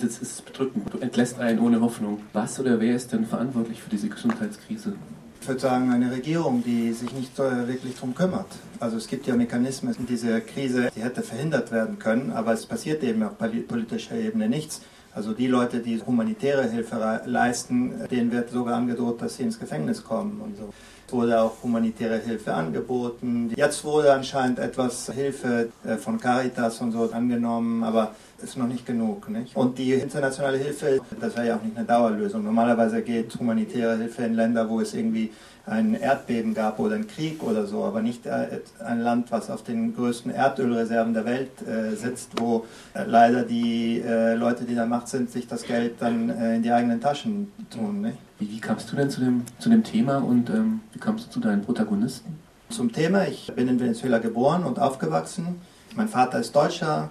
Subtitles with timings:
[0.00, 0.92] Das ist bedrückend.
[0.92, 2.20] Du entlässt einen ohne Hoffnung.
[2.32, 4.94] Was oder wer ist denn verantwortlich für diese Gesundheitskrise?
[5.42, 8.46] Ich würde sagen, eine Regierung, die sich nicht wirklich darum kümmert.
[8.78, 12.66] Also es gibt ja Mechanismen in dieser Krise, die hätte verhindert werden können, aber es
[12.66, 14.82] passiert eben auf politischer Ebene nichts.
[15.12, 20.04] Also die Leute, die humanitäre Hilfe leisten, denen wird sogar angedroht, dass sie ins Gefängnis
[20.04, 20.72] kommen und so.
[21.12, 23.52] Wurde auch humanitäre Hilfe angeboten.
[23.56, 28.86] Jetzt wurde anscheinend etwas Hilfe äh, von Caritas und so angenommen, aber ist noch nicht
[28.86, 29.28] genug.
[29.28, 29.56] Nicht?
[29.56, 32.44] Und die internationale Hilfe, das wäre ja auch nicht eine Dauerlösung.
[32.44, 35.30] Normalerweise geht humanitäre Hilfe in Länder, wo es irgendwie
[35.66, 39.62] ein Erdbeben gab oder einen Krieg oder so, aber nicht äh, ein Land, was auf
[39.62, 44.02] den größten Erdölreserven der Welt äh, sitzt, wo leider die
[44.36, 48.00] Leute, die da Macht sind, sich das Geld dann in die eigenen Taschen tun.
[48.02, 48.18] Nicht?
[48.40, 51.30] Wie, wie, kamst du denn zu dem, zu dem Thema und ähm, wie kamst du
[51.30, 52.38] zu deinen Protagonisten?
[52.70, 55.60] Zum Thema, ich bin in Venezuela geboren und aufgewachsen.
[55.94, 57.10] Mein Vater ist Deutscher,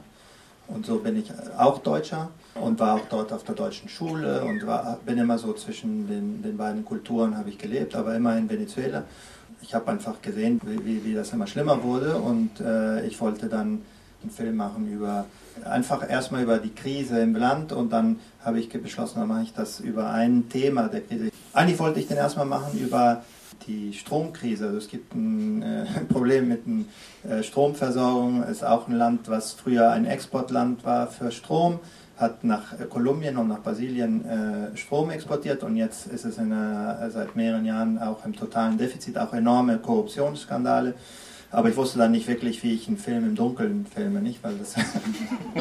[0.70, 4.66] und so bin ich auch Deutscher und war auch dort auf der deutschen Schule und
[4.66, 8.50] war, bin immer so zwischen den, den beiden Kulturen habe ich gelebt, aber immer in
[8.50, 9.04] Venezuela.
[9.62, 13.82] Ich habe einfach gesehen, wie, wie, das immer schlimmer wurde und äh, ich wollte dann
[14.22, 15.26] einen Film machen über
[15.66, 19.54] einfach erstmal über die Krise im Land und dann habe ich beschlossen, dann mache ich
[19.54, 21.32] das über ein Thema der Krise.
[21.54, 23.24] Eigentlich wollte ich den erstmal machen über
[23.68, 24.68] die Stromkrise.
[24.68, 26.62] Also es gibt ein, äh, Problem mit
[27.24, 28.44] der äh, Stromversorgung.
[28.44, 31.80] Es ist auch ein Land, was früher ein Exportland war für Strom,
[32.18, 37.36] hat nach Kolumbien und nach Brasilien äh, Strom exportiert und jetzt ist es einer, seit
[37.36, 40.96] mehreren Jahren auch im totalen Defizit, auch enorme Korruptionsskandale.
[41.52, 44.44] Aber ich wusste dann nicht wirklich, wie ich einen Film im Dunkeln filme, nicht?
[44.44, 44.76] Weil das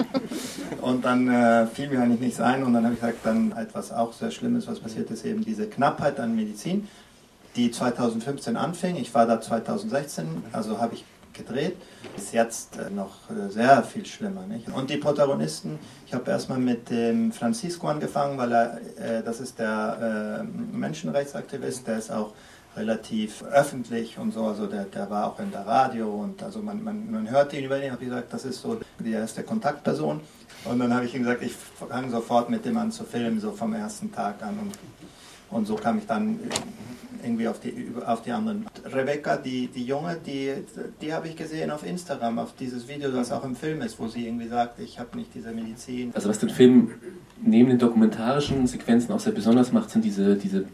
[0.82, 3.92] und dann äh, fiel mir eigentlich nichts ein und dann habe ich gesagt, dann etwas
[3.92, 6.88] auch sehr Schlimmes, was passiert ist, eben diese Knappheit an Medizin
[7.56, 8.96] die 2015 anfing.
[8.96, 11.76] Ich war da 2016, also habe ich gedreht.
[12.16, 14.46] Ist jetzt äh, noch äh, sehr viel schlimmer.
[14.46, 14.68] Nicht?
[14.68, 19.58] Und die Protagonisten, ich habe erstmal mit dem Francisco angefangen, weil er, äh, das ist
[19.58, 22.32] der Menschenrechtsaktivist, der ist auch
[22.76, 26.82] relativ öffentlich und so, also der, der war auch in der Radio und also man,
[26.82, 30.20] man, man hört ihn über ihn, habe gesagt, das ist so die erste Kontaktperson.
[30.64, 33.52] Und dann habe ich ihm gesagt, ich fange sofort mit dem an zu filmen, so
[33.52, 34.58] vom ersten Tag an.
[34.58, 34.72] Und,
[35.56, 36.38] und so kam ich dann
[37.22, 38.66] irgendwie auf die, auf die anderen.
[38.84, 40.52] Rebecca, die, die Junge, die,
[41.00, 44.08] die habe ich gesehen auf Instagram, auf dieses Video, das auch im Film ist, wo
[44.08, 46.12] sie irgendwie sagt, ich habe nicht diese Medizin.
[46.14, 46.92] Also was den Film
[47.40, 50.66] neben den dokumentarischen Sequenzen auch sehr besonders macht, sind diese, diese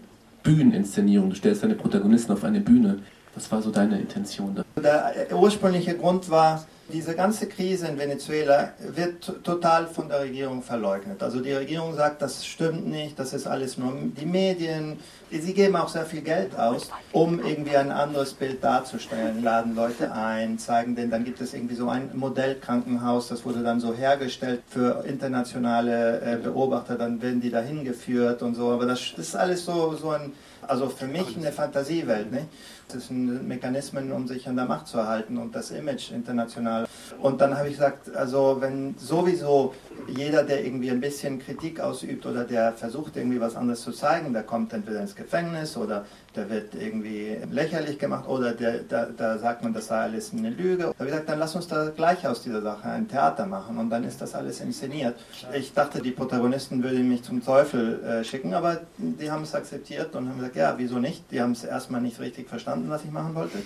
[0.45, 1.31] Bühneninszenierungen.
[1.31, 3.01] Du stellst deine Protagonisten auf eine Bühne.
[3.35, 4.65] Was war so deine Intention?
[4.77, 11.23] Der ursprüngliche Grund war, diese ganze Krise in Venezuela wird total von der Regierung verleugnet.
[11.23, 14.99] Also die Regierung sagt, das stimmt nicht, das ist alles nur die Medien.
[15.31, 20.13] Sie geben auch sehr viel Geld aus, um irgendwie ein anderes Bild darzustellen, laden Leute
[20.13, 24.63] ein, zeigen denen, dann gibt es irgendwie so ein Modellkrankenhaus, das wurde dann so hergestellt
[24.69, 28.71] für internationale äh, Beobachter, dann werden die dahin geführt und so.
[28.71, 30.33] Aber das ist alles so, so ein,
[30.69, 32.31] also für mich eine Fantasiewelt.
[32.33, 32.47] Nicht?
[32.89, 36.87] Das sind Mechanismen, um sich an der Macht zu erhalten und das Image international.
[37.21, 39.75] Und dann habe ich gesagt, also wenn sowieso
[40.07, 44.33] jeder, der irgendwie ein bisschen Kritik ausübt oder der versucht irgendwie was anderes zu zeigen,
[44.33, 46.05] der kommt entweder ins Gefängnis oder
[46.37, 50.51] der wird irgendwie lächerlich gemacht oder der, da, da sagt man, das sei alles eine
[50.51, 50.77] Lüge.
[50.79, 53.79] Da habe ich gesagt, dann lass uns da gleich aus dieser Sache ein Theater machen
[53.79, 55.17] und dann ist das alles inszeniert.
[55.55, 60.15] Ich dachte, die Protagonisten würden mich zum Teufel äh, schicken, aber die haben es akzeptiert
[60.15, 61.31] und haben gesagt, ja, wieso nicht?
[61.31, 63.59] Die haben es erstmal nicht richtig verstanden, was ich machen wollte.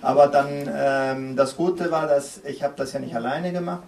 [0.00, 3.82] Aber dann, ähm, das Gute war, dass ich habe das ja nicht alleine gemacht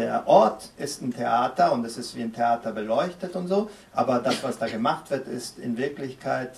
[0.00, 4.18] der Ort ist ein Theater und es ist wie ein Theater beleuchtet und so, aber
[4.18, 6.52] das, was da gemacht wird, ist in Wirklichkeit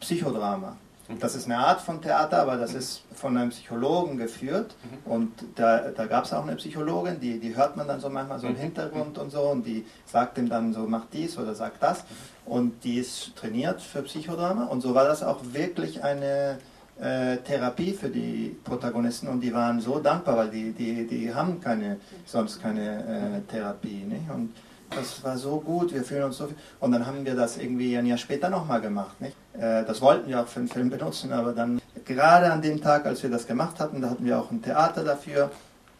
[0.00, 0.76] Psychodrama.
[1.08, 1.18] Mhm.
[1.18, 4.74] Das ist eine Art von Theater, aber das ist von einem Psychologen geführt.
[4.82, 5.12] Mhm.
[5.12, 8.38] Und da, da gab es auch eine Psychologin, die, die hört man dann so manchmal
[8.38, 8.58] so im mhm.
[8.58, 9.40] Hintergrund und so.
[9.40, 12.04] Und die sagt ihm dann so, mach dies oder sag das.
[12.44, 14.64] Und die ist trainiert für Psychodrama.
[14.64, 16.58] Und so war das auch wirklich eine
[17.00, 19.28] äh, Therapie für die Protagonisten.
[19.28, 24.04] Und die waren so dankbar, weil die, die, die haben keine, sonst keine äh, Therapie.
[24.04, 24.30] Nicht?
[24.30, 24.52] Und
[24.90, 26.56] das war so gut, wir fühlen uns so viel.
[26.80, 29.20] Und dann haben wir das irgendwie ein Jahr später nochmal gemacht.
[29.20, 29.36] Nicht?
[29.54, 33.06] Äh, das wollten wir auch für den Film benutzen, aber dann gerade an dem Tag,
[33.06, 35.50] als wir das gemacht hatten, da hatten wir auch ein Theater dafür.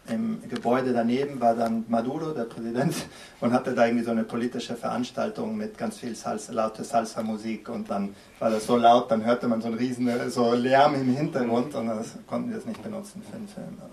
[0.09, 2.95] Im Gebäude daneben war dann Maduro, der Präsident,
[3.41, 7.69] und hatte da irgendwie so eine politische Veranstaltung mit ganz viel Salsa, laute Salsa-Musik.
[7.69, 11.15] Und dann war das so laut, dann hörte man so einen riesen so Lärm im
[11.15, 13.77] Hintergrund und dann konnten wir es nicht benutzen für den Film.
[13.83, 13.91] Aber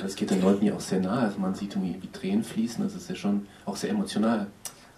[0.00, 1.26] das geht den Leuten ja auch sehr nahe.
[1.26, 4.46] Also man sieht irgendwie wie Tränen fließen, das ist ja schon auch sehr emotional.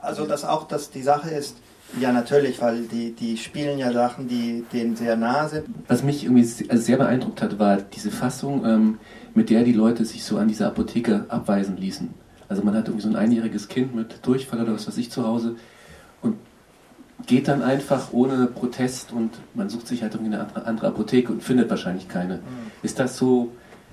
[0.00, 1.56] Also dass auch dass die Sache ist,
[2.00, 5.66] ja natürlich, weil die, die spielen ja Sachen, die denen sehr nahe sind.
[5.86, 8.98] Was mich irgendwie sehr beeindruckt hat, war diese Fassung, ähm,
[9.34, 12.12] mit der die Leute sich so an dieser Apotheke abweisen ließen.
[12.48, 15.26] Also man hat irgendwie so ein einjähriges Kind mit Durchfall oder was weiß ich zu
[15.26, 15.56] Hause
[16.22, 16.36] und
[17.26, 21.32] geht dann einfach ohne Protest und man sucht sich halt irgendwie eine andere, andere Apotheke
[21.32, 22.36] und findet wahrscheinlich keine.
[22.36, 22.40] Mhm.
[22.82, 23.52] Ist das so,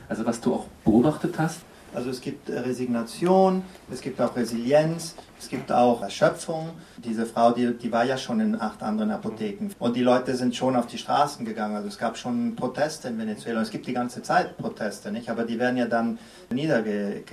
[0.09, 1.61] also was du auch beobachtet hast?
[1.95, 6.69] Also es gibt Resignation, es gibt auch Resilienz, es gibt auch Erschöpfung.
[6.97, 9.69] Diese Frau, die, die war ja schon in acht anderen Apotheken.
[9.79, 11.75] Und die Leute sind schon auf die Straßen gegangen.
[11.75, 13.61] Also es gab schon Proteste in Venezuela.
[13.61, 15.29] Es gibt die ganze Zeit Proteste, nicht?
[15.29, 16.17] Aber die werden ja dann
[16.49, 17.23] niederge...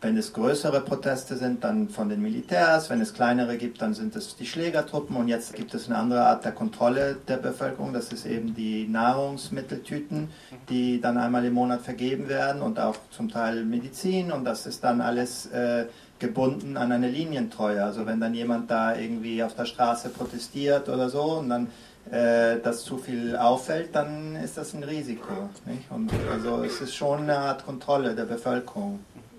[0.00, 2.90] Wenn es größere Proteste sind, dann von den Militärs.
[2.90, 5.16] Wenn es kleinere gibt, dann sind es die Schlägertruppen.
[5.16, 7.92] Und jetzt gibt es eine andere Art der Kontrolle der Bevölkerung.
[7.92, 10.30] Das ist eben die Nahrungsmitteltüten,
[10.68, 14.07] die dann einmal im Monat vergeben werden und auch zum Teil Medizin.
[14.32, 15.46] Und das ist dann alles...
[15.46, 15.86] Äh,
[16.18, 17.82] gebunden an eine Linientreue.
[17.82, 21.68] Also wenn dann jemand da irgendwie auf der Straße protestiert oder so und dann
[22.10, 25.48] äh, das zu viel auffällt, dann ist das ein Risiko.
[25.66, 25.90] Nicht?
[25.90, 29.00] Und also es ist schon eine Art Kontrolle der Bevölkerung.